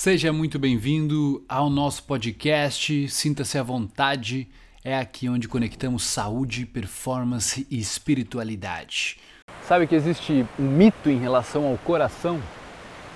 Seja 0.00 0.32
muito 0.32 0.60
bem-vindo 0.60 1.42
ao 1.48 1.68
nosso 1.68 2.04
podcast. 2.04 3.08
Sinta-se 3.08 3.58
à 3.58 3.64
vontade. 3.64 4.48
É 4.84 4.96
aqui 4.96 5.28
onde 5.28 5.48
conectamos 5.48 6.04
saúde, 6.04 6.64
performance 6.64 7.66
e 7.68 7.80
espiritualidade. 7.80 9.18
Sabe 9.66 9.88
que 9.88 9.96
existe 9.96 10.46
um 10.56 10.62
mito 10.62 11.10
em 11.10 11.18
relação 11.18 11.66
ao 11.66 11.76
coração? 11.78 12.40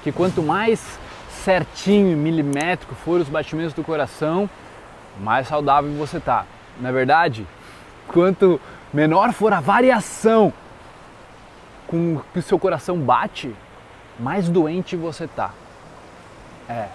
Que 0.02 0.10
quanto 0.10 0.42
mais 0.42 0.98
certinho 1.45 2.10
e 2.10 2.16
milimétrico 2.16 2.96
for 2.96 3.20
os 3.20 3.28
batimentos 3.28 3.74
do 3.74 3.84
coração, 3.84 4.51
mais 5.20 5.46
saudável 5.46 5.92
você 5.92 6.19
tá. 6.19 6.46
Na 6.80 6.88
é 6.88 6.92
verdade, 6.92 7.46
quanto 8.09 8.60
menor 8.92 9.33
for 9.33 9.52
a 9.52 9.60
variação 9.60 10.52
com 11.87 12.20
que 12.33 12.41
o 12.41 12.42
seu 12.42 12.59
coração 12.59 12.98
bate, 12.98 13.55
mais 14.19 14.48
doente 14.48 14.96
você 14.96 15.28
tá. 15.28 15.55
É. 16.69 16.87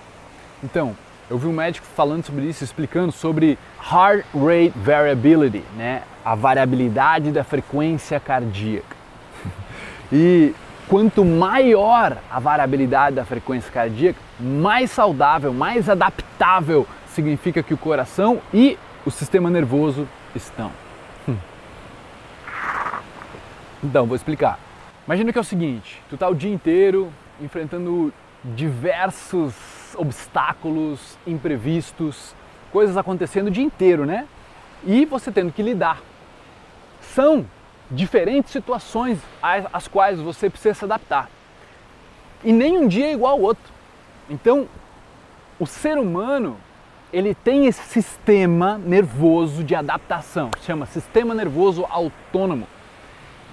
Então, 0.64 0.96
eu 1.30 1.38
vi 1.38 1.48
um 1.48 1.54
médico 1.54 1.86
falando 1.96 2.26
sobre 2.26 2.46
isso, 2.46 2.64
explicando 2.64 3.12
sobre 3.12 3.58
heart 3.92 4.26
rate 4.34 4.74
variability, 4.76 5.64
né? 5.76 6.04
A 6.24 6.36
variabilidade 6.36 7.32
da 7.32 7.44
frequência 7.44 8.20
cardíaca. 8.20 8.96
e 10.12 10.54
quanto 10.88 11.26
maior 11.26 12.18
a 12.32 12.40
variabilidade 12.40 13.16
da 13.16 13.26
frequência 13.26 13.72
cardíaca, 13.72 14.20
mais 14.40 14.92
saudável, 14.92 15.54
mais 15.54 15.90
adaptável 15.90 16.88
significa 17.10 17.62
que 17.62 17.74
o 17.74 17.78
coração 17.78 18.42
e 18.54 18.78
o 19.06 19.12
sistema 19.12 19.50
nervoso 19.50 20.08
estão. 20.36 20.72
Então, 23.84 24.08
vou 24.08 24.16
explicar. 24.16 24.60
Imagina 25.06 25.32
que 25.32 25.38
é 25.38 25.42
o 25.42 25.44
seguinte, 25.44 26.02
tu 26.10 26.18
tá 26.18 26.28
o 26.28 26.36
dia 26.36 26.52
inteiro 26.52 27.12
enfrentando 27.40 28.12
diversos 28.44 29.54
obstáculos, 29.96 31.18
imprevistos, 31.26 32.36
coisas 32.72 32.98
acontecendo 32.98 33.48
o 33.48 33.52
dia 33.52 33.64
inteiro, 33.64 34.06
né? 34.06 34.28
E 34.86 35.06
você 35.06 35.32
tendo 35.32 35.52
que 35.52 35.64
lidar. 35.64 36.02
São 37.02 37.46
diferentes 37.90 38.52
situações 38.52 39.20
às 39.42 39.88
quais 39.88 40.20
você 40.20 40.50
precisa 40.50 40.74
se 40.74 40.86
adaptar. 40.86 41.30
E 42.44 42.52
nem 42.52 42.78
um 42.78 42.88
dia 42.88 43.08
é 43.08 43.14
igual 43.14 43.34
ao 43.34 43.42
outro. 43.42 43.74
Então, 44.30 44.68
o 45.60 45.66
ser 45.66 45.98
humano, 45.98 46.58
ele 47.12 47.34
tem 47.34 47.66
esse 47.66 47.82
sistema 47.84 48.78
nervoso 48.78 49.64
de 49.64 49.74
adaptação, 49.74 50.52
chama 50.62 50.86
sistema 50.86 51.34
nervoso 51.34 51.86
autônomo 51.90 52.68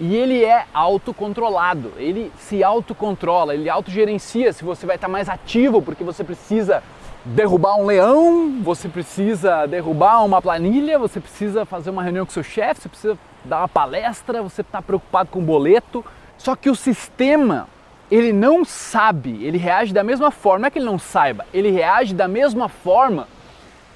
e 0.00 0.16
ele 0.16 0.44
é 0.44 0.66
autocontrolado, 0.74 1.92
ele 1.96 2.32
se 2.38 2.64
autocontrola, 2.64 3.54
ele 3.54 3.68
autogerencia 3.68 4.52
se 4.52 4.64
você 4.64 4.84
vai 4.86 4.96
estar 4.96 5.08
mais 5.08 5.28
ativo 5.28 5.80
porque 5.80 6.02
você 6.02 6.24
precisa 6.24 6.82
derrubar 7.24 7.76
um 7.76 7.86
leão, 7.86 8.60
você 8.62 8.88
precisa 8.88 9.66
derrubar 9.66 10.24
uma 10.24 10.42
planilha, 10.42 10.98
você 10.98 11.20
precisa 11.20 11.64
fazer 11.64 11.90
uma 11.90 12.02
reunião 12.02 12.26
com 12.26 12.32
seu 12.32 12.42
chefe, 12.42 12.82
você 12.82 12.88
precisa 12.88 13.18
dar 13.44 13.58
uma 13.60 13.68
palestra, 13.68 14.42
você 14.42 14.60
está 14.60 14.82
preocupado 14.82 15.30
com 15.30 15.38
o 15.38 15.42
boleto. 15.42 16.04
Só 16.36 16.54
que 16.54 16.68
o 16.68 16.74
sistema, 16.74 17.66
ele 18.10 18.32
não 18.32 18.64
sabe, 18.64 19.42
ele 19.42 19.56
reage 19.56 19.94
da 19.94 20.04
mesma 20.04 20.30
forma, 20.30 20.60
não 20.60 20.66
é 20.66 20.70
que 20.70 20.78
ele 20.78 20.86
não 20.86 20.98
saiba, 20.98 21.46
ele 21.54 21.70
reage 21.70 22.14
da 22.14 22.28
mesma 22.28 22.68
forma 22.68 23.26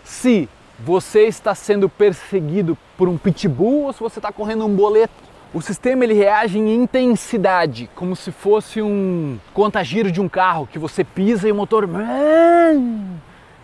se 0.05 0.49
você 0.79 1.27
está 1.27 1.55
sendo 1.55 1.89
perseguido 1.89 2.79
por 2.97 3.09
um 3.09 3.19
pitbull 3.19 3.85
ou 3.85 3.93
se 3.93 4.01
você 4.01 4.21
está 4.21 4.33
correndo 4.33 4.65
um 4.65 4.75
boleto. 4.75 5.28
O 5.53 5.63
sistema 5.63 6.05
ele 6.05 6.13
reage 6.13 6.59
em 6.59 6.75
intensidade, 6.75 7.89
como 7.95 8.15
se 8.15 8.31
fosse 8.31 8.83
um 8.83 9.39
contagiro 9.55 10.13
de 10.13 10.21
um 10.21 10.29
carro 10.29 10.67
que 10.67 10.79
você 10.79 11.03
pisa 11.03 11.49
e 11.49 11.53
o 11.53 11.55
motor. 11.55 11.89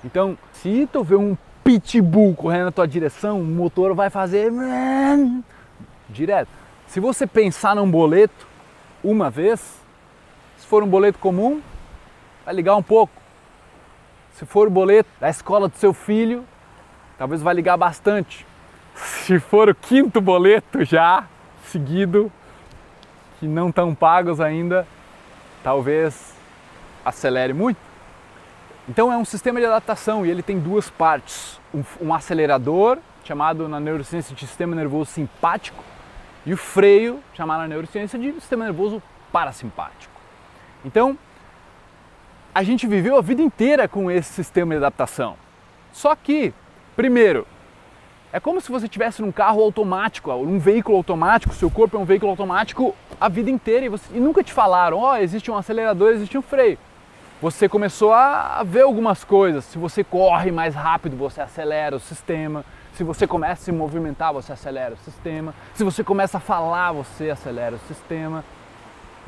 Então, 0.03 0.39
se 0.53 0.89
tu 0.91 1.05
vê 1.05 1.15
um 1.15 1.37
pitbull 1.63 2.35
correndo 2.35 2.65
na 2.65 2.73
tua 2.73 2.89
direção, 2.89 3.39
o 3.41 3.45
motor 3.45 3.95
vai 3.95 4.09
fazer 4.09 4.51
direto. 6.09 6.49
Se 6.87 7.01
você 7.01 7.27
pensar 7.27 7.77
num 7.77 7.91
boleto 7.91 8.47
uma 9.03 9.29
vez, 9.29 9.79
se 10.57 10.67
for 10.67 10.83
um 10.83 10.89
boleto 10.89 11.19
comum, 11.19 11.61
vai 12.47 12.55
ligar 12.55 12.77
um 12.77 12.83
pouco. 12.83 13.13
Se 14.33 14.47
for 14.47 14.69
o 14.69 14.71
boleto 14.71 15.11
da 15.21 15.29
escola 15.29 15.69
do 15.69 15.77
seu 15.77 15.93
filho, 15.93 16.45
talvez 17.19 17.43
vai 17.43 17.55
ligar 17.55 17.77
bastante. 17.77 18.47
Se 18.95 19.39
for 19.39 19.69
o 19.69 19.75
quinto 19.75 20.19
boleto 20.21 20.83
já, 20.83 21.27
seguido 21.65 22.31
que 23.39 23.47
não 23.47 23.69
estão 23.69 23.95
pagos 23.95 24.41
ainda, 24.41 24.87
talvez 25.63 26.35
acelere 27.05 27.53
muito. 27.53 27.79
Então 28.89 29.13
é 29.13 29.17
um 29.17 29.25
sistema 29.25 29.61
de 29.61 29.67
adaptação 29.67 30.25
e 30.25 30.31
ele 30.31 30.43
tem 30.43 30.59
duas 30.59 30.91
partes: 30.91 31.61
um, 31.75 31.83
um 32.01 32.15
acelerador, 32.15 32.99
chamado 33.25 33.69
na 33.69 33.81
neurociência 33.81 34.35
de 34.35 34.47
sistema 34.47 34.77
nervoso 34.77 35.11
simpático, 35.11 35.83
e 36.47 36.53
o 36.53 36.57
freio, 36.57 37.21
chamado 37.35 37.61
na 37.61 37.69
neurociência 37.69 38.19
de 38.19 38.33
sistema 38.33 38.65
nervoso 38.65 39.03
parasimpático. 39.33 40.13
Então, 40.85 41.19
a 42.55 42.63
gente 42.63 42.87
viveu 42.87 43.17
a 43.17 43.23
vida 43.23 43.43
inteira 43.43 43.89
com 43.89 44.11
esse 44.11 44.33
sistema 44.33 44.75
de 44.75 44.77
adaptação. 44.77 45.37
Só 45.93 46.15
que, 46.15 46.53
primeiro, 46.95 47.47
é 48.35 48.41
como 48.41 48.61
se 48.61 48.69
você 48.69 48.87
estivesse 48.87 49.23
num 49.23 49.31
carro 49.31 49.63
automático, 49.63 50.33
num 50.33 50.59
veículo 50.59 50.97
automático, 50.97 51.55
seu 51.55 51.71
corpo 51.71 51.97
é 51.97 52.01
um 52.01 52.05
veículo 52.05 52.33
automático 52.33 52.93
a 53.21 53.29
vida 53.29 53.49
inteira 53.49 53.87
e, 53.87 53.89
você, 53.89 54.05
e 54.13 54.19
nunca 54.19 54.43
te 54.43 54.53
falaram, 54.53 54.99
ó, 54.99 55.13
oh, 55.13 55.17
existe 55.17 55.53
um 55.53 55.57
acelerador, 55.57 56.11
existe 56.11 56.37
um 56.37 56.43
freio. 56.43 56.77
Você 57.41 57.69
começou 57.69 58.13
a 58.13 58.61
ver 58.65 58.81
algumas 58.81 59.23
coisas. 59.23 59.65
Se 59.67 59.79
você 59.79 60.03
corre 60.03 60.51
mais 60.51 60.75
rápido, 60.75 61.17
você 61.17 61.41
acelera 61.41 61.95
o 61.95 62.01
sistema. 62.01 62.65
Se 62.95 63.05
você 63.05 63.25
começa 63.25 63.63
a 63.63 63.65
se 63.67 63.71
movimentar, 63.71 64.33
você 64.33 64.53
acelera 64.53 64.95
o 64.95 64.99
sistema. 64.99 65.55
Se 65.73 65.85
você 65.85 66.03
começa 66.03 66.39
a 66.39 66.41
falar, 66.41 66.91
você 66.91 67.31
acelera 67.31 67.77
o 67.77 67.87
sistema. 67.87 68.45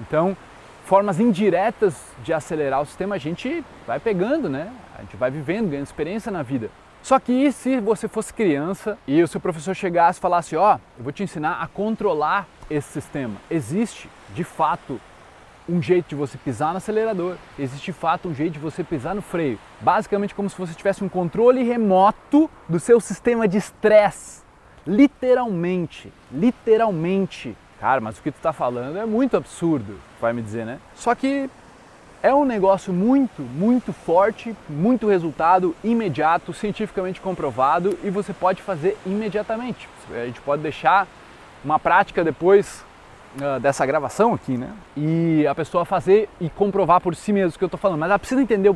Então, 0.01 0.37
formas 0.85 1.21
indiretas 1.21 1.95
de 2.25 2.33
acelerar 2.33 2.83
o 2.83 2.87
sistema 2.87 3.15
a 3.15 3.19
gente 3.19 3.65
vai 3.87 4.01
pegando, 4.01 4.49
né? 4.49 4.73
A 4.99 5.03
gente 5.03 5.17
vai 5.17 5.31
vivendo, 5.31 5.69
ganhando 5.69 5.87
experiência 5.87 6.33
na 6.33 6.43
vida. 6.43 6.71
Só 7.07 7.21
que 7.21 7.53
se 7.53 7.79
você 7.79 8.09
fosse 8.09 8.35
criança 8.35 8.99
e 9.07 9.23
o 9.23 9.29
seu 9.29 9.41
professor 9.41 9.77
chegasse 9.77 10.19
e 10.19 10.21
falasse, 10.21 10.57
ó, 10.57 10.75
oh, 10.75 10.81
eu 10.99 11.05
vou 11.05 11.13
te 11.13 11.23
ensinar 11.23 11.63
a 11.63 11.69
controlar 11.69 12.49
esse 12.69 12.95
sistema. 12.95 13.37
Existe, 13.49 14.11
de 14.35 14.43
fato, 14.43 15.01
um 15.69 15.81
jeito 15.81 16.09
de 16.09 16.17
você 16.17 16.37
pisar 16.37 16.73
no 16.73 16.79
acelerador, 16.79 17.37
existe 17.57 17.85
de 17.85 17.93
fato 17.93 18.29
um 18.29 18.35
jeito 18.35 18.55
de 18.55 18.59
você 18.59 18.83
pisar 18.83 19.15
no 19.15 19.23
freio. 19.23 19.57
Basicamente 19.81 20.35
como 20.35 20.51
se 20.51 20.59
você 20.59 20.75
tivesse 20.75 21.05
um 21.05 21.09
controle 21.09 21.63
remoto 21.63 22.51
do 22.69 22.81
seu 22.81 22.99
sistema 22.99 23.47
de 23.47 23.59
estresse. 23.59 24.43
Literalmente, 24.85 26.13
literalmente. 26.33 27.57
Cara, 27.79 28.01
mas 28.01 28.19
o 28.19 28.23
que 28.23 28.33
tu 28.33 28.39
está 28.39 28.53
falando 28.53 28.99
é 28.99 29.07
muito 29.07 29.37
absurdo, 29.37 29.97
vai 30.21 30.33
me 30.33 30.43
dizer, 30.43 30.67
né? 30.67 30.81
Só 30.97 31.15
que 31.15 31.49
é 32.23 32.35
um 32.35 32.45
negócio 32.45 32.93
muito, 32.93 33.43
muito 33.43 33.93
forte, 33.93 34.57
muito 34.69 35.09
resultado 35.09 35.75
imediato, 35.85 36.53
cientificamente 36.53 37.21
comprovado 37.21 37.99
e 38.03 38.11
você 38.11 38.33
pode 38.33 38.63
fazer 38.63 38.97
imediatamente. 39.07 39.89
A 40.11 40.27
gente 40.27 40.41
pode 40.41 40.63
deixar 40.63 41.07
uma 41.65 41.79
prática 41.79 42.25
depois 42.25 42.85
uh, 43.37 43.61
dessa 43.61 43.85
gravação 43.85 44.35
aqui, 44.35 44.57
né? 44.57 44.73
E 44.97 45.47
a 45.47 45.55
pessoa 45.55 45.85
fazer 45.85 46.29
e 46.41 46.49
comprovar 46.49 47.01
por 47.01 47.15
si 47.15 47.33
mesmo 47.33 47.55
o 47.55 47.59
que 47.59 47.65
eu 47.65 47.67
estou 47.67 47.79
falando. 47.79 48.01
Mas 48.01 48.11
ela 48.11 48.19
precisa 48.19 48.41
entender 48.41 48.75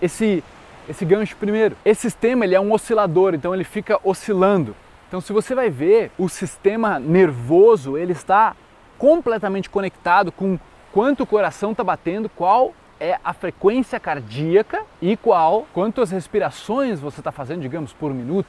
esse, 0.00 0.44
esse 0.88 1.04
gancho 1.04 1.36
primeiro. 1.36 1.76
Esse 1.84 2.02
sistema 2.02 2.44
ele 2.44 2.54
é 2.54 2.60
um 2.60 2.72
oscilador, 2.72 3.34
então 3.34 3.54
ele 3.54 3.64
fica 3.64 3.98
oscilando. 4.04 4.74
Então 5.08 5.20
se 5.20 5.32
você 5.32 5.54
vai 5.54 5.70
ver, 5.70 6.10
o 6.18 6.28
sistema 6.28 6.98
nervoso 6.98 7.96
ele 7.96 8.12
está 8.12 8.54
completamente 8.98 9.70
conectado 9.70 10.30
com 10.30 10.58
quanto 10.92 11.22
o 11.22 11.26
coração 11.26 11.72
está 11.72 11.84
batendo, 11.84 12.28
qual 12.28 12.74
é 13.00 13.18
a 13.22 13.32
frequência 13.32 14.00
cardíaca 14.00 14.82
e 15.00 15.16
qual, 15.16 15.66
quantas 15.72 16.10
respirações 16.10 17.00
você 17.00 17.20
está 17.20 17.30
fazendo, 17.30 17.62
digamos, 17.62 17.92
por 17.92 18.12
minuto, 18.12 18.48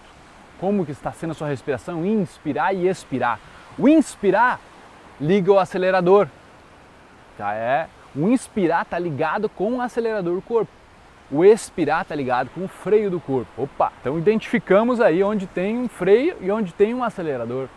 como 0.59 0.85
que 0.85 0.91
está 0.91 1.11
sendo 1.11 1.31
a 1.31 1.33
sua 1.33 1.47
respiração, 1.47 2.05
inspirar 2.05 2.73
e 2.73 2.87
expirar. 2.87 3.39
O 3.77 3.87
inspirar 3.87 4.59
liga 5.21 5.51
o 5.51 5.59
acelerador, 5.59 6.27
tá? 7.37 7.53
É, 7.53 7.87
o 8.15 8.27
inspirar 8.27 8.81
está 8.81 8.97
ligado 8.97 9.47
com 9.47 9.77
o 9.77 9.81
acelerador 9.81 10.35
do 10.35 10.41
corpo. 10.41 10.71
O 11.31 11.45
expirar 11.45 12.01
está 12.01 12.15
ligado 12.15 12.49
com 12.49 12.65
o 12.65 12.67
freio 12.67 13.11
do 13.11 13.19
corpo. 13.19 13.49
Opa! 13.55 13.93
Então 14.01 14.17
identificamos 14.17 14.99
aí 14.99 15.21
onde 15.21 15.45
tem 15.45 15.77
um 15.77 15.87
freio 15.87 16.35
e 16.41 16.49
onde 16.49 16.73
tem 16.73 16.93
um 16.93 17.03
acelerador. 17.03 17.67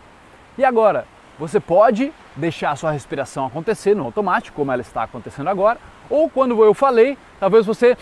E 0.57 0.65
agora, 0.65 1.05
você 1.43 1.59
pode 1.59 2.13
deixar 2.37 2.71
a 2.71 2.75
sua 2.77 2.91
respiração 2.91 3.45
acontecer 3.45 3.93
no 3.93 4.05
automático, 4.05 4.55
como 4.55 4.71
ela 4.71 4.81
está 4.81 5.03
acontecendo 5.03 5.49
agora, 5.49 5.77
ou 6.09 6.29
quando 6.29 6.63
eu 6.63 6.73
falei, 6.73 7.17
talvez 7.37 7.65
você 7.65 7.97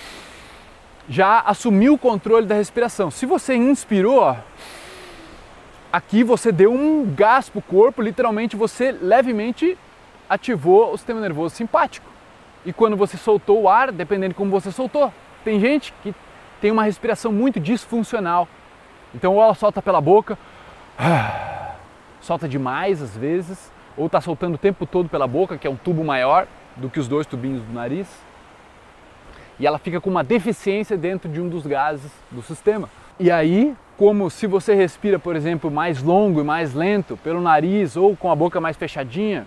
já 1.09 1.39
assumiu 1.39 1.95
o 1.95 1.97
controle 1.97 2.45
da 2.45 2.53
respiração. 2.53 3.09
Se 3.09 3.25
você 3.25 3.55
inspirou, 3.55 4.37
aqui 5.91 6.23
você 6.23 6.51
deu 6.51 6.71
um 6.71 7.11
gás 7.15 7.49
para 7.49 7.57
o 7.57 7.63
corpo, 7.63 8.03
literalmente 8.03 8.55
você 8.55 8.91
levemente 8.91 9.75
ativou 10.29 10.93
o 10.93 10.97
sistema 10.97 11.19
nervoso 11.19 11.55
simpático. 11.55 12.05
E 12.63 12.71
quando 12.71 12.95
você 12.95 13.17
soltou 13.17 13.63
o 13.63 13.67
ar, 13.67 13.91
dependendo 13.91 14.29
de 14.29 14.35
como 14.35 14.51
você 14.51 14.71
soltou, 14.71 15.11
tem 15.43 15.59
gente 15.59 15.91
que 16.03 16.13
tem 16.61 16.69
uma 16.69 16.83
respiração 16.83 17.31
muito 17.31 17.59
disfuncional. 17.59 18.47
Então 19.15 19.33
ou 19.33 19.41
ela 19.41 19.55
solta 19.55 19.81
pela 19.81 19.99
boca, 19.99 20.37
solta 22.21 22.47
demais 22.47 23.01
às 23.01 23.17
vezes, 23.17 23.71
ou 23.97 24.05
está 24.05 24.21
soltando 24.21 24.55
o 24.55 24.57
tempo 24.57 24.85
todo 24.85 25.09
pela 25.09 25.27
boca, 25.27 25.57
que 25.57 25.67
é 25.67 25.69
um 25.69 25.75
tubo 25.75 26.03
maior 26.03 26.47
do 26.77 26.89
que 26.89 26.99
os 26.99 27.07
dois 27.07 27.27
tubinhos 27.27 27.61
do 27.61 27.73
nariz. 27.73 28.07
E 29.59 29.67
ela 29.67 29.77
fica 29.77 29.99
com 29.99 30.09
uma 30.09 30.23
deficiência 30.23 30.97
dentro 30.97 31.29
de 31.29 31.41
um 31.41 31.49
dos 31.49 31.67
gases 31.67 32.11
do 32.31 32.41
sistema. 32.41 32.89
E 33.19 33.29
aí, 33.29 33.75
como 33.97 34.29
se 34.29 34.47
você 34.47 34.73
respira, 34.73 35.19
por 35.19 35.35
exemplo, 35.35 35.69
mais 35.69 36.01
longo 36.01 36.41
e 36.41 36.43
mais 36.43 36.73
lento 36.73 37.17
pelo 37.17 37.41
nariz 37.41 37.95
ou 37.95 38.15
com 38.15 38.31
a 38.31 38.35
boca 38.35 38.59
mais 38.59 38.75
fechadinha, 38.77 39.45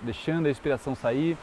deixando 0.00 0.46
a 0.46 0.48
respiração 0.48 0.94
sair. 0.94 1.36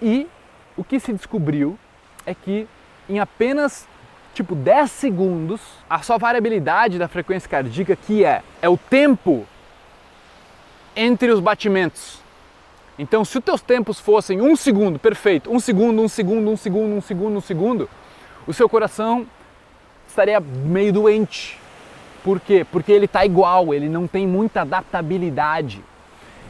E 0.00 0.28
o 0.76 0.81
que 0.92 1.00
se 1.00 1.10
descobriu 1.10 1.78
é 2.26 2.34
que 2.34 2.68
em 3.08 3.18
apenas 3.18 3.88
tipo 4.34 4.54
10 4.54 4.90
segundos, 4.90 5.62
a 5.88 6.00
sua 6.02 6.18
variabilidade 6.18 6.98
da 6.98 7.08
frequência 7.08 7.48
cardíaca, 7.48 7.96
que 7.96 8.26
é, 8.26 8.42
é 8.60 8.68
o 8.68 8.76
tempo 8.76 9.46
entre 10.94 11.30
os 11.30 11.40
batimentos. 11.40 12.20
Então, 12.98 13.24
se 13.24 13.38
os 13.38 13.44
teus 13.44 13.62
tempos 13.62 13.98
fossem 13.98 14.42
um 14.42 14.54
segundo, 14.54 14.98
perfeito, 14.98 15.50
um 15.50 15.58
segundo, 15.58 16.02
um 16.02 16.08
segundo, 16.08 16.50
um 16.50 16.56
segundo, 16.58 16.94
um 16.94 17.00
segundo, 17.00 17.36
um 17.38 17.40
segundo, 17.40 17.90
o 18.46 18.52
seu 18.52 18.68
coração 18.68 19.26
estaria 20.06 20.40
meio 20.40 20.92
doente. 20.92 21.58
Por 22.22 22.38
quê? 22.38 22.66
Porque 22.70 22.92
ele 22.92 23.06
está 23.06 23.24
igual, 23.24 23.72
ele 23.72 23.88
não 23.88 24.06
tem 24.06 24.26
muita 24.26 24.60
adaptabilidade. 24.60 25.82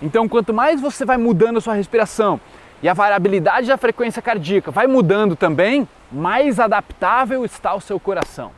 Então, 0.02 0.28
quanto 0.28 0.52
mais 0.52 0.80
você 0.80 1.04
vai 1.04 1.16
mudando 1.16 1.58
a 1.58 1.60
sua 1.60 1.74
respiração 1.74 2.40
e 2.82 2.88
a 2.88 2.94
variabilidade 2.94 3.68
da 3.68 3.76
frequência 3.76 4.20
cardíaca 4.20 4.70
vai 4.70 4.86
mudando 4.86 5.36
também, 5.36 5.88
mais 6.10 6.58
adaptável 6.58 7.44
está 7.44 7.74
o 7.74 7.80
seu 7.80 8.00
coração, 8.00 8.50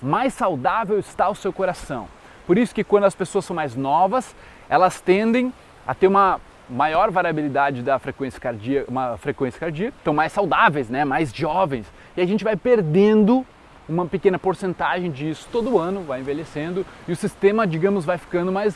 mais 0.00 0.34
saudável 0.34 0.98
está 0.98 1.28
o 1.30 1.34
seu 1.34 1.52
coração. 1.52 2.06
Por 2.46 2.58
isso 2.58 2.74
que 2.74 2.84
quando 2.84 3.04
as 3.04 3.14
pessoas 3.14 3.44
são 3.44 3.56
mais 3.56 3.74
novas, 3.74 4.36
elas 4.68 5.00
tendem 5.00 5.52
a 5.86 5.94
ter 5.94 6.06
uma 6.06 6.38
maior 6.68 7.10
variabilidade 7.10 7.82
da 7.82 7.98
frequência 7.98 8.40
cardíaca, 8.40 8.90
uma 8.90 9.16
frequência 9.16 9.58
cardíaca, 9.58 9.96
estão 9.96 10.12
mais 10.12 10.32
saudáveis, 10.32 10.90
né, 10.90 11.04
mais 11.04 11.32
jovens. 11.32 11.86
E 12.16 12.20
a 12.20 12.26
gente 12.26 12.44
vai 12.44 12.56
perdendo 12.56 13.46
uma 13.88 14.06
pequena 14.06 14.38
porcentagem 14.38 15.10
disso 15.10 15.48
todo 15.50 15.78
ano, 15.78 16.02
vai 16.02 16.20
envelhecendo 16.20 16.84
e 17.08 17.12
o 17.12 17.16
sistema, 17.16 17.66
digamos, 17.66 18.04
vai 18.04 18.18
ficando 18.18 18.52
mais, 18.52 18.74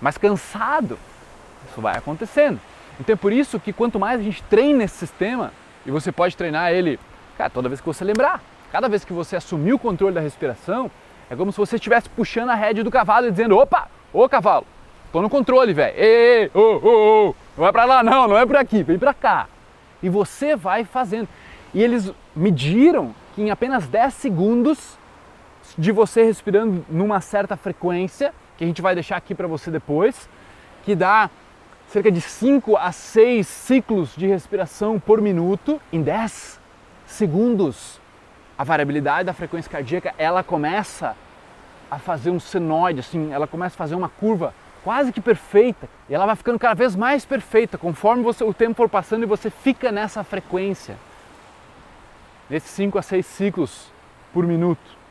mais 0.00 0.16
cansado. 0.16 0.98
Isso 1.70 1.80
vai 1.80 1.96
acontecendo. 1.96 2.60
Então 3.00 3.12
é 3.12 3.16
por 3.16 3.32
isso 3.32 3.58
que 3.58 3.72
quanto 3.72 3.98
mais 3.98 4.20
a 4.20 4.22
gente 4.22 4.42
treina 4.44 4.84
esse 4.84 4.96
sistema, 4.96 5.52
e 5.86 5.90
você 5.90 6.10
pode 6.10 6.36
treinar 6.36 6.72
ele, 6.72 6.98
cara, 7.36 7.50
toda 7.50 7.68
vez 7.68 7.80
que 7.80 7.86
você 7.86 8.04
lembrar, 8.04 8.42
cada 8.72 8.88
vez 8.88 9.04
que 9.04 9.12
você 9.12 9.36
assumir 9.36 9.72
o 9.72 9.78
controle 9.78 10.14
da 10.14 10.20
respiração, 10.20 10.90
é 11.28 11.36
como 11.36 11.52
se 11.52 11.58
você 11.58 11.76
estivesse 11.76 12.08
puxando 12.08 12.50
a 12.50 12.54
rédea 12.54 12.84
do 12.84 12.90
cavalo 12.90 13.26
e 13.26 13.30
dizendo: 13.30 13.56
opa, 13.56 13.88
ô 14.12 14.28
cavalo, 14.28 14.66
tô 15.12 15.20
no 15.20 15.30
controle, 15.30 15.72
velho, 15.72 15.94
ei, 15.96 16.50
ô, 16.54 16.60
ô, 16.60 17.28
ô, 17.28 17.34
não 17.56 17.64
vai 17.64 17.72
pra 17.72 17.84
lá 17.84 18.02
não, 18.02 18.28
não 18.28 18.38
é 18.38 18.46
por 18.46 18.56
aqui, 18.56 18.82
vem 18.82 18.98
pra 18.98 19.14
cá. 19.14 19.46
E 20.02 20.08
você 20.08 20.54
vai 20.54 20.84
fazendo. 20.84 21.28
E 21.72 21.82
eles 21.82 22.12
mediram 22.36 23.14
que 23.34 23.42
em 23.42 23.50
apenas 23.50 23.86
10 23.86 24.14
segundos 24.14 24.98
de 25.76 25.90
você 25.90 26.22
respirando 26.22 26.84
numa 26.88 27.20
certa 27.20 27.56
frequência, 27.56 28.32
que 28.56 28.64
a 28.64 28.66
gente 28.66 28.82
vai 28.82 28.94
deixar 28.94 29.16
aqui 29.16 29.34
para 29.34 29.46
você 29.46 29.70
depois, 29.70 30.28
que 30.84 30.94
dá 30.94 31.30
cerca 31.94 32.10
de 32.10 32.20
5 32.20 32.76
a 32.76 32.90
6 32.90 33.46
ciclos 33.46 34.16
de 34.16 34.26
respiração 34.26 34.98
por 34.98 35.20
minuto, 35.20 35.80
em 35.92 36.02
10 36.02 36.58
segundos, 37.06 38.00
a 38.58 38.64
variabilidade 38.64 39.26
da 39.26 39.32
frequência 39.32 39.70
cardíaca, 39.70 40.12
ela 40.18 40.42
começa 40.42 41.14
a 41.88 41.96
fazer 41.96 42.30
um 42.30 42.40
senoide, 42.40 42.98
assim, 42.98 43.32
ela 43.32 43.46
começa 43.46 43.76
a 43.76 43.78
fazer 43.78 43.94
uma 43.94 44.08
curva 44.08 44.52
quase 44.82 45.12
que 45.12 45.20
perfeita, 45.20 45.88
e 46.08 46.14
ela 46.16 46.26
vai 46.26 46.34
ficando 46.34 46.58
cada 46.58 46.74
vez 46.74 46.96
mais 46.96 47.24
perfeita 47.24 47.78
conforme 47.78 48.24
você, 48.24 48.42
o 48.42 48.52
tempo 48.52 48.74
for 48.74 48.88
passando 48.88 49.22
e 49.22 49.26
você 49.26 49.48
fica 49.48 49.92
nessa 49.92 50.24
frequência 50.24 50.96
nesses 52.50 52.70
5 52.70 52.98
a 52.98 53.02
6 53.02 53.24
ciclos 53.24 53.92
por 54.32 54.44
minuto. 54.44 55.03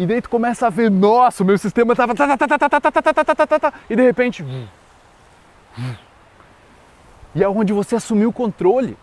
E 0.00 0.06
daí 0.06 0.22
tu 0.22 0.30
começa 0.30 0.66
a 0.66 0.70
ver, 0.70 0.90
nossa, 0.90 1.42
o 1.42 1.46
meu 1.46 1.58
sistema 1.58 1.92
estava 1.92 2.14
e 3.90 3.94
de 3.94 4.02
repente 4.02 4.42
e 7.34 7.44
é 7.44 7.46
onde 7.46 7.74
você 7.74 7.96
assumiu 7.96 8.30
o 8.30 8.32
controle. 8.32 8.96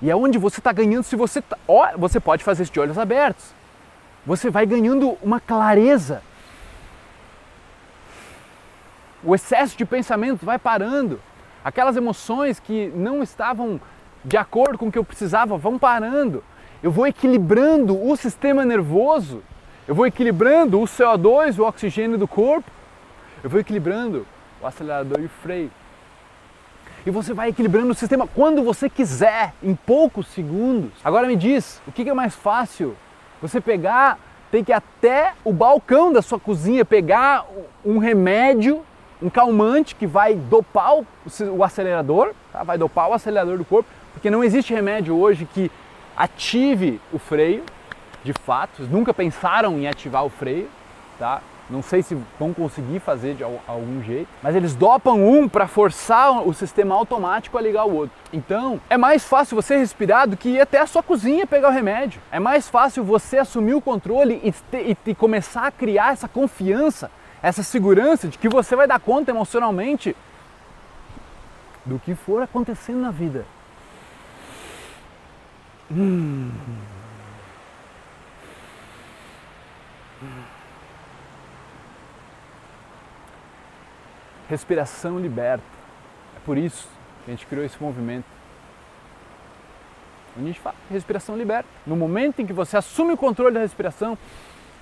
E 0.00 0.10
é 0.10 0.16
onde 0.16 0.38
você 0.38 0.60
está 0.60 0.72
ganhando 0.72 1.02
se 1.02 1.14
você 1.14 1.42
tá, 1.42 1.58
você 1.98 2.18
pode 2.18 2.42
fazer 2.42 2.62
isso 2.62 2.72
de 2.72 2.80
olhos 2.80 2.96
abertos. 2.96 3.52
Você 4.24 4.48
vai 4.48 4.64
ganhando 4.64 5.18
uma 5.22 5.38
clareza. 5.38 6.22
O 9.22 9.34
excesso 9.34 9.76
de 9.76 9.84
pensamento 9.84 10.46
vai 10.46 10.58
parando. 10.58 11.20
Aquelas 11.62 11.98
emoções 11.98 12.58
que 12.58 12.90
não 12.94 13.22
estavam 13.22 13.78
de 14.24 14.38
acordo 14.38 14.78
com 14.78 14.86
o 14.86 14.92
que 14.92 14.98
eu 14.98 15.04
precisava, 15.04 15.58
vão 15.58 15.78
parando. 15.78 16.42
Eu 16.82 16.90
vou 16.90 17.06
equilibrando 17.06 18.02
o 18.02 18.16
sistema 18.16 18.64
nervoso, 18.64 19.42
eu 19.86 19.94
vou 19.94 20.06
equilibrando 20.06 20.80
o 20.80 20.84
CO2, 20.84 21.58
o 21.58 21.64
oxigênio 21.64 22.16
do 22.16 22.26
corpo, 22.26 22.70
eu 23.42 23.50
vou 23.50 23.60
equilibrando 23.60 24.26
o 24.62 24.66
acelerador 24.66 25.20
e 25.20 25.26
o 25.26 25.28
freio. 25.28 25.70
E 27.04 27.10
você 27.10 27.34
vai 27.34 27.50
equilibrando 27.50 27.90
o 27.90 27.94
sistema 27.94 28.26
quando 28.26 28.62
você 28.62 28.88
quiser, 28.88 29.52
em 29.62 29.74
poucos 29.74 30.26
segundos. 30.28 30.90
Agora 31.04 31.26
me 31.26 31.36
diz, 31.36 31.82
o 31.86 31.92
que 31.92 32.08
é 32.08 32.14
mais 32.14 32.34
fácil? 32.34 32.96
Você 33.42 33.60
pegar, 33.60 34.18
tem 34.50 34.64
que 34.64 34.72
ir 34.72 34.74
até 34.74 35.34
o 35.44 35.52
balcão 35.52 36.10
da 36.10 36.22
sua 36.22 36.40
cozinha, 36.40 36.82
pegar 36.82 37.44
um 37.84 37.98
remédio, 37.98 38.82
um 39.20 39.28
calmante 39.28 39.94
que 39.94 40.06
vai 40.06 40.34
dopar 40.34 40.94
o 40.94 41.62
acelerador, 41.62 42.32
tá? 42.50 42.62
vai 42.62 42.78
dopar 42.78 43.10
o 43.10 43.12
acelerador 43.12 43.58
do 43.58 43.66
corpo, 43.66 43.88
porque 44.14 44.30
não 44.30 44.42
existe 44.42 44.72
remédio 44.72 45.14
hoje 45.14 45.44
que 45.44 45.70
ative 46.16 46.98
o 47.12 47.18
freio, 47.18 47.64
de 48.24 48.32
fato, 48.32 48.82
nunca 48.84 49.12
pensaram 49.12 49.78
em 49.78 49.86
ativar 49.86 50.24
o 50.24 50.30
freio, 50.30 50.68
tá? 51.18 51.42
Não 51.68 51.82
sei 51.82 52.02
se 52.02 52.16
vão 52.38 52.52
conseguir 52.52 53.00
fazer 53.00 53.34
de 53.34 53.42
algum 53.42 54.02
jeito, 54.02 54.28
mas 54.42 54.54
eles 54.54 54.74
dopam 54.74 55.26
um 55.26 55.48
para 55.48 55.66
forçar 55.66 56.46
o 56.46 56.52
sistema 56.52 56.94
automático 56.94 57.56
a 57.56 57.60
ligar 57.60 57.86
o 57.86 57.94
outro. 57.94 58.14
Então, 58.32 58.80
é 58.90 58.98
mais 58.98 59.24
fácil 59.24 59.54
você 59.54 59.76
respirar 59.76 60.28
do 60.28 60.36
que 60.36 60.50
ir 60.50 60.60
até 60.60 60.80
a 60.80 60.86
sua 60.86 61.02
cozinha 61.02 61.46
pegar 61.46 61.68
o 61.68 61.72
remédio. 61.72 62.20
É 62.30 62.38
mais 62.38 62.68
fácil 62.68 63.02
você 63.02 63.38
assumir 63.38 63.74
o 63.74 63.80
controle 63.80 64.40
e, 64.44 64.52
te, 64.52 64.96
e 65.06 65.14
começar 65.14 65.66
a 65.66 65.70
criar 65.70 66.12
essa 66.12 66.28
confiança, 66.28 67.10
essa 67.42 67.62
segurança 67.62 68.28
de 68.28 68.36
que 68.36 68.48
você 68.48 68.76
vai 68.76 68.86
dar 68.86 69.00
conta 69.00 69.30
emocionalmente 69.30 70.14
do 71.84 71.98
que 71.98 72.14
for 72.14 72.42
acontecendo 72.42 73.00
na 73.00 73.10
vida. 73.10 73.46
Hum. 75.90 76.50
Respiração 84.48 85.18
liberta. 85.18 85.64
É 86.36 86.40
por 86.44 86.58
isso 86.58 86.88
que 87.24 87.30
a 87.30 87.34
gente 87.34 87.46
criou 87.46 87.64
esse 87.64 87.82
movimento. 87.82 88.26
A 90.36 90.40
gente 90.40 90.60
fala 90.60 90.76
respiração 90.90 91.36
liberta. 91.36 91.68
No 91.86 91.96
momento 91.96 92.40
em 92.40 92.46
que 92.46 92.52
você 92.52 92.76
assume 92.76 93.12
o 93.12 93.16
controle 93.16 93.54
da 93.54 93.60
respiração, 93.60 94.18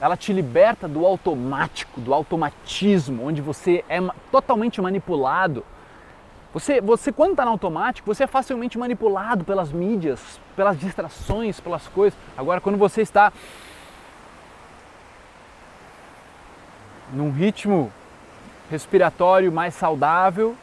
ela 0.01 0.17
te 0.17 0.33
liberta 0.33 0.89
do 0.89 1.07
automático, 1.07 2.01
do 2.01 2.13
automatismo, 2.13 3.27
onde 3.27 3.41
você 3.41 3.85
é 3.89 4.01
totalmente 4.31 4.81
manipulado 4.81 5.65
você, 6.53 6.83
você 6.83 7.11
quando 7.11 7.31
está 7.31 7.47
no 7.47 7.53
automático, 7.53 8.15
você 8.15 8.25
é 8.25 8.27
facilmente 8.27 8.77
manipulado 8.77 9.43
pelas 9.43 9.73
mídias, 9.73 10.39
pelas 10.55 10.79
distrações, 10.79 11.59
pelas 11.59 11.89
coisas. 11.89 12.19
Agora, 12.37 12.61
quando 12.61 12.77
você 12.77 13.01
está 13.01 13.33
num 17.13 17.31
ritmo 17.31 17.93
respiratório 18.71 19.53
mais 19.53 19.75
saudável, 19.75 20.57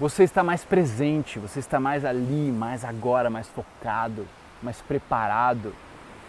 você 0.00 0.24
está 0.24 0.42
mais 0.42 0.64
presente, 0.64 1.38
você 1.38 1.60
está 1.60 1.78
mais 1.78 2.04
ali, 2.04 2.50
mais 2.50 2.84
agora, 2.84 3.30
mais 3.30 3.46
focado, 3.48 4.26
mais 4.62 4.80
preparado. 4.80 5.74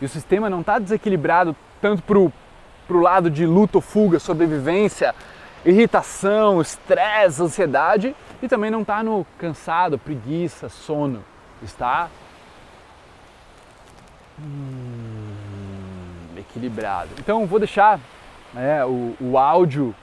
E 0.02 0.06
o 0.06 0.10
sistema 0.10 0.50
não 0.50 0.62
está 0.62 0.78
desequilibrado 0.78 1.56
tanto 1.82 2.04
para 2.04 2.18
o 2.20 3.00
lado 3.00 3.30
de 3.32 3.46
luta 3.46 3.78
ou 3.78 3.82
fuga, 3.82 4.20
sobrevivência, 4.20 5.16
irritação, 5.66 6.62
estresse, 6.62 7.42
ansiedade, 7.42 8.16
e 8.42 8.48
também 8.48 8.70
não 8.70 8.82
está 8.82 9.02
no 9.02 9.26
cansado, 9.40 9.98
preguiça, 9.98 10.70
sono. 10.70 11.24
Está 11.64 12.10
Hum, 14.38 15.34
equilibrado. 16.38 17.10
Então 17.20 17.46
vou 17.46 17.58
deixar 17.58 18.00
né, 18.56 18.84
o, 18.86 19.16
o 19.20 19.38
áudio 19.38 19.94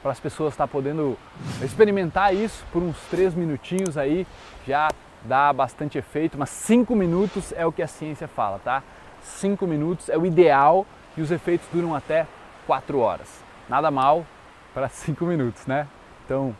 para 0.00 0.12
as 0.12 0.20
pessoas 0.20 0.54
estar 0.54 0.66
tá 0.66 0.72
podendo 0.72 1.18
experimentar 1.62 2.34
isso 2.34 2.64
por 2.72 2.82
uns 2.82 2.96
três 3.10 3.34
minutinhos 3.34 3.98
aí, 3.98 4.26
já 4.66 4.88
dá 5.24 5.52
bastante 5.52 5.98
efeito, 5.98 6.38
mas 6.38 6.50
cinco 6.50 6.94
minutos 6.94 7.52
é 7.56 7.66
o 7.66 7.72
que 7.72 7.82
a 7.82 7.86
ciência 7.86 8.28
fala, 8.28 8.58
tá? 8.62 8.82
Cinco 9.22 9.66
minutos 9.66 10.08
é 10.08 10.18
o 10.18 10.26
ideal 10.26 10.86
e 11.16 11.22
os 11.22 11.30
efeitos 11.30 11.66
duram 11.72 11.94
até 11.94 12.26
quatro 12.66 12.98
horas. 12.98 13.42
Nada 13.68 13.90
mal 13.90 14.24
para 14.72 14.88
cinco 14.90 15.24
minutos, 15.24 15.66
né? 15.66 15.88
Então 16.24 16.54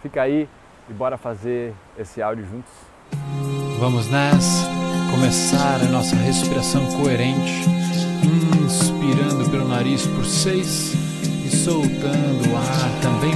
fica 0.00 0.22
aí 0.22 0.48
e 0.88 0.92
bora 0.92 1.18
fazer 1.18 1.74
esse 1.98 2.22
áudio 2.22 2.46
juntos. 2.46 2.72
Vamos 3.78 4.08
nessa, 4.08 4.68
começar 5.10 5.80
a 5.82 5.88
nossa 5.90 6.16
respiração 6.16 6.86
coerente, 7.02 7.68
inspirando 8.66 9.48
pelo 9.48 9.68
nariz 9.68 10.04
por 10.06 10.26
seis 10.26 10.92
e 11.44 11.56
soltando 11.56 12.50
o 12.50 12.56
ar 12.56 13.00
também 13.00 13.30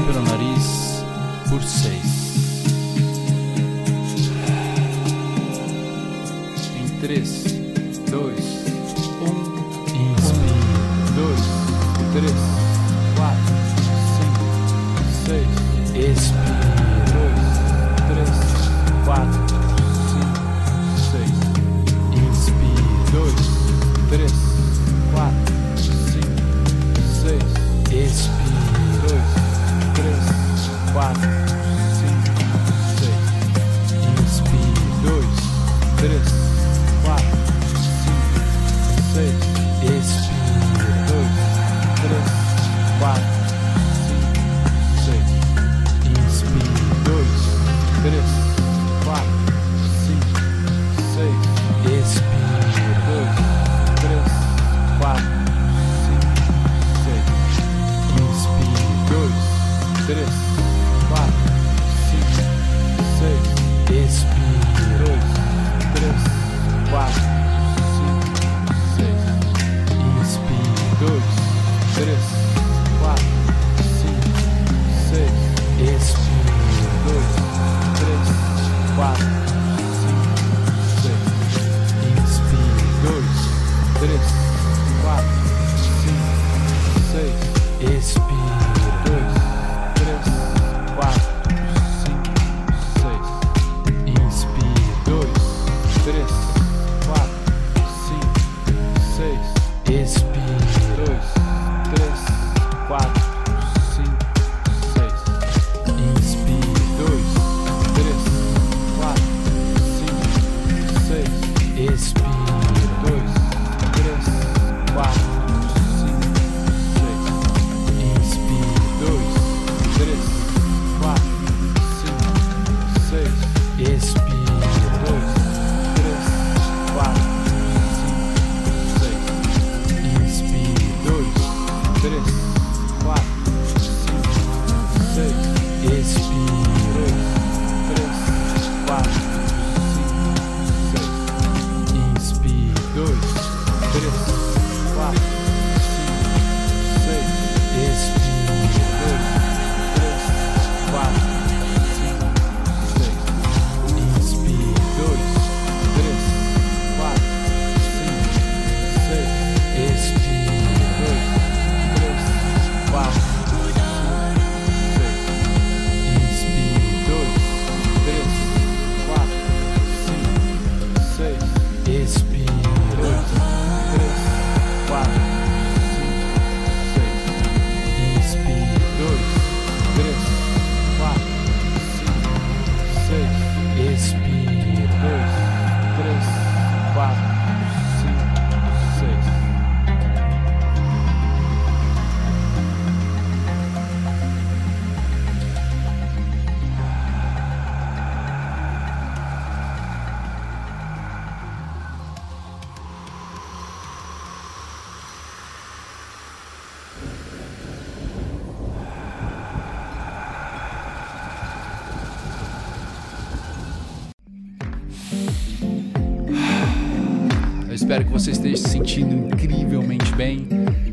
espero 217.90 218.04
que 218.04 218.12
você 218.12 218.30
esteja 218.30 218.56
se 218.56 218.68
sentindo 218.68 219.12
incrivelmente 219.34 220.14
bem. 220.14 220.46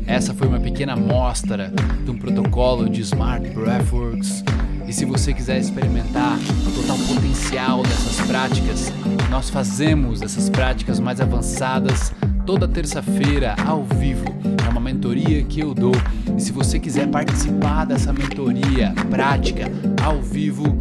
Essa 0.04 0.34
foi 0.34 0.48
uma 0.48 0.58
pequena 0.58 0.94
amostra 0.94 1.72
de 2.04 2.10
um 2.10 2.18
protocolo 2.18 2.88
de 2.88 3.02
Smart 3.02 3.48
Breathworks. 3.50 4.42
E 4.84 4.92
se 4.92 5.04
você 5.04 5.32
quiser 5.32 5.60
experimentar 5.60 6.36
o 6.66 6.72
total 6.72 6.98
potencial 7.06 7.84
dessas 7.84 8.20
práticas, 8.26 8.92
nós 9.30 9.48
fazemos 9.48 10.22
essas 10.22 10.50
práticas 10.50 10.98
mais 10.98 11.20
avançadas 11.20 12.12
toda 12.44 12.66
terça-feira 12.66 13.54
ao 13.64 13.84
vivo. 13.84 14.26
É 14.66 14.68
uma 14.68 14.80
mentoria 14.80 15.44
que 15.44 15.60
eu 15.60 15.74
dou. 15.74 15.94
E 16.36 16.42
se 16.42 16.50
você 16.50 16.80
quiser 16.80 17.06
participar 17.06 17.84
dessa 17.86 18.12
mentoria 18.12 18.92
prática 19.08 19.70
ao 20.02 20.20
vivo, 20.20 20.76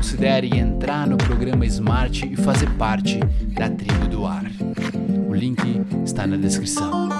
considere 0.00 0.46
entrar 0.56 1.06
no 1.06 1.18
programa 1.18 1.66
Smart 1.66 2.26
e 2.26 2.34
fazer 2.34 2.70
parte 2.78 3.20
da 3.52 3.68
tribo 3.68 4.08
do 4.08 4.26
ar 4.26 4.50
link 5.34 5.60
está 6.02 6.26
na 6.26 6.38
descrição. 6.38 7.10